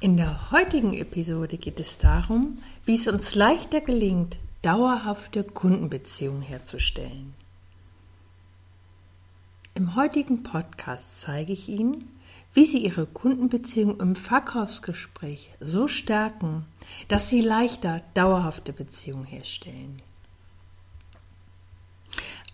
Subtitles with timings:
[0.00, 7.34] In der heutigen Episode geht es darum, wie es uns leichter gelingt, dauerhafte Kundenbeziehungen herzustellen.
[9.74, 12.08] Im heutigen Podcast zeige ich Ihnen,
[12.54, 16.64] wie Sie Ihre Kundenbeziehung im Verkaufsgespräch so stärken,
[17.08, 20.00] dass Sie leichter dauerhafte Beziehungen herstellen.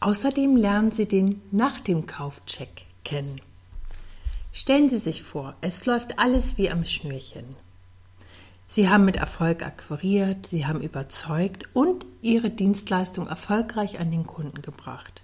[0.00, 3.38] Außerdem lernen Sie den Nach dem Kaufcheck kennen.
[4.56, 7.44] Stellen Sie sich vor, es läuft alles wie am Schnürchen.
[8.68, 14.62] Sie haben mit Erfolg akquiriert, Sie haben überzeugt und Ihre Dienstleistung erfolgreich an den Kunden
[14.62, 15.22] gebracht.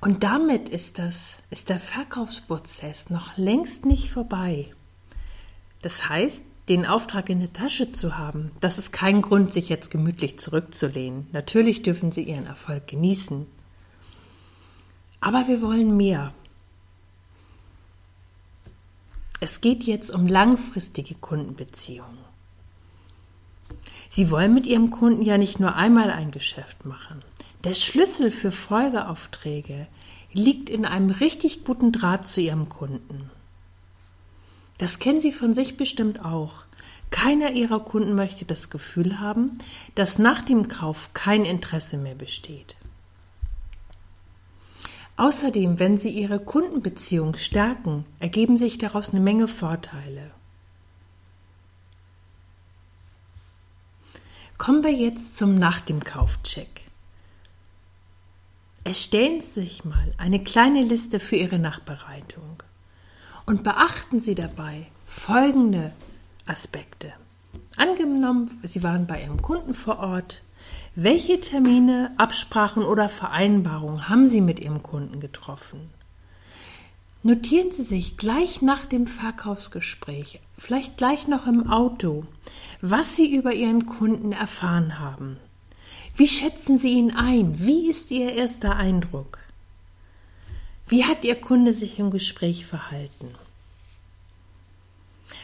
[0.00, 4.70] Und damit ist das, ist der Verkaufsprozess noch längst nicht vorbei.
[5.82, 9.90] Das heißt, den Auftrag in der Tasche zu haben, das ist kein Grund, sich jetzt
[9.90, 11.26] gemütlich zurückzulehnen.
[11.32, 13.46] Natürlich dürfen Sie Ihren Erfolg genießen.
[15.20, 16.32] Aber wir wollen mehr.
[19.40, 22.18] Es geht jetzt um langfristige Kundenbeziehungen.
[24.10, 27.22] Sie wollen mit Ihrem Kunden ja nicht nur einmal ein Geschäft machen.
[27.64, 29.86] Der Schlüssel für Folgeaufträge
[30.32, 33.30] liegt in einem richtig guten Draht zu Ihrem Kunden.
[34.78, 36.64] Das kennen Sie von sich bestimmt auch.
[37.10, 39.58] Keiner Ihrer Kunden möchte das Gefühl haben,
[39.94, 42.76] dass nach dem Kauf kein Interesse mehr besteht.
[45.20, 50.30] Außerdem, wenn Sie Ihre Kundenbeziehung stärken, ergeben sich daraus eine Menge Vorteile.
[54.56, 56.86] Kommen wir jetzt zum Nach dem Kaufcheck.
[58.82, 62.62] Erstellen Sie sich mal eine kleine Liste für Ihre Nachbereitung
[63.44, 65.92] und beachten Sie dabei folgende
[66.46, 67.12] Aspekte.
[67.76, 70.40] Angenommen, Sie waren bei Ihrem Kunden vor Ort,
[70.94, 75.90] welche Termine, Absprachen oder Vereinbarungen haben Sie mit Ihrem Kunden getroffen?
[77.22, 82.24] Notieren Sie sich gleich nach dem Verkaufsgespräch, vielleicht gleich noch im Auto,
[82.80, 85.36] was Sie über Ihren Kunden erfahren haben.
[86.16, 87.54] Wie schätzen Sie ihn ein?
[87.58, 89.38] Wie ist Ihr erster Eindruck?
[90.88, 93.28] Wie hat Ihr Kunde sich im Gespräch verhalten?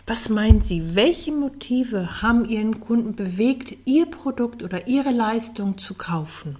[0.08, 5.94] Was meinen Sie, welche Motive haben Ihren Kunden bewegt, Ihr Produkt oder Ihre Leistung zu
[5.94, 6.56] kaufen?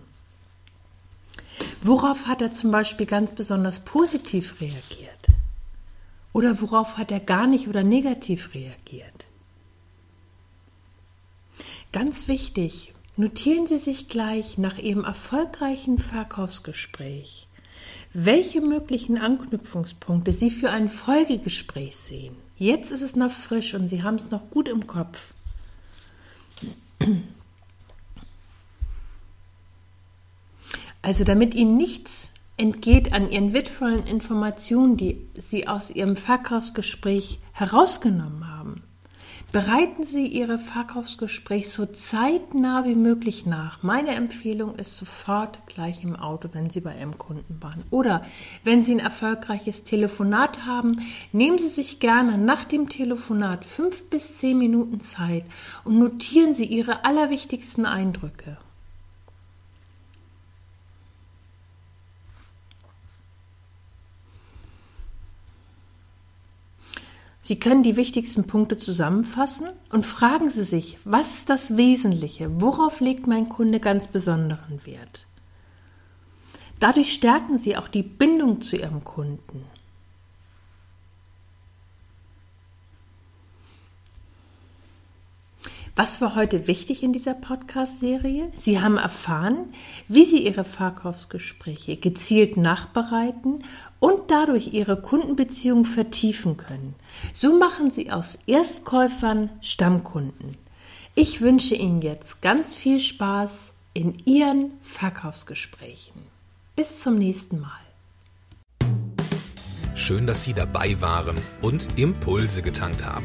[1.81, 5.29] Worauf hat er zum Beispiel ganz besonders positiv reagiert?
[6.33, 9.27] Oder worauf hat er gar nicht oder negativ reagiert?
[11.93, 17.47] Ganz wichtig, notieren Sie sich gleich nach Ihrem erfolgreichen Verkaufsgespräch,
[18.13, 22.46] welche möglichen Anknüpfungspunkte Sie für ein Folgegespräch sehen.
[22.59, 25.33] Jetzt ist es noch frisch und Sie haben es noch gut im Kopf.
[31.03, 38.46] Also damit Ihnen nichts entgeht an Ihren wertvollen Informationen, die Sie aus Ihrem Verkaufsgespräch herausgenommen
[39.57, 43.83] Bereiten Sie Ihre Verkaufsgespräche so zeitnah wie möglich nach.
[43.83, 47.83] Meine Empfehlung ist sofort gleich im Auto, wenn Sie bei Ihrem Kunden waren.
[47.89, 48.23] Oder
[48.65, 51.01] wenn Sie ein erfolgreiches Telefonat haben,
[51.33, 55.45] nehmen Sie sich gerne nach dem Telefonat fünf bis zehn Minuten Zeit
[55.85, 58.59] und notieren Sie Ihre allerwichtigsten Eindrücke.
[67.47, 72.61] Sie können die wichtigsten Punkte zusammenfassen und fragen Sie sich, was ist das Wesentliche?
[72.61, 75.29] Worauf legt mein Kunde ganz besonderen Wert?
[76.81, 79.65] Dadurch stärken Sie auch die Bindung zu Ihrem Kunden.
[85.99, 88.53] Was war heute wichtig in dieser Podcast-Serie?
[88.55, 89.73] Sie haben erfahren,
[90.09, 93.65] wie Sie Ihre Verkaufsgespräche gezielt nachbereiten
[93.99, 96.95] und dadurch Ihre Kundenbeziehung vertiefen können.
[97.33, 100.59] So machen Sie aus Erstkäufern Stammkunden.
[101.15, 106.21] Ich wünsche Ihnen jetzt ganz viel Spaß in Ihren Verkaufsgesprächen.
[106.77, 107.71] Bis zum nächsten Mal.
[109.95, 113.25] Schön, dass Sie dabei waren und Impulse getankt haben.